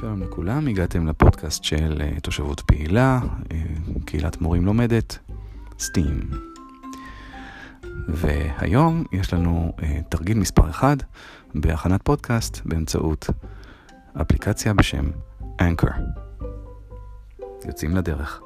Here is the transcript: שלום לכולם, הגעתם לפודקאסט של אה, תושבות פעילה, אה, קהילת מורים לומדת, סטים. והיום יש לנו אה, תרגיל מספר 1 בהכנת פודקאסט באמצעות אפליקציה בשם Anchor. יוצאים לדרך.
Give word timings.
שלום 0.00 0.22
לכולם, 0.22 0.68
הגעתם 0.68 1.06
לפודקאסט 1.06 1.64
של 1.64 1.98
אה, 2.00 2.20
תושבות 2.20 2.60
פעילה, 2.60 3.20
אה, 3.52 3.62
קהילת 4.04 4.40
מורים 4.40 4.64
לומדת, 4.66 5.18
סטים. 5.78 6.20
והיום 8.08 9.04
יש 9.12 9.34
לנו 9.34 9.72
אה, 9.82 10.00
תרגיל 10.08 10.38
מספר 10.38 10.70
1 10.70 11.02
בהכנת 11.54 12.02
פודקאסט 12.02 12.60
באמצעות 12.64 13.26
אפליקציה 14.20 14.74
בשם 14.74 15.10
Anchor. 15.60 15.92
יוצאים 17.66 17.96
לדרך. 17.96 18.40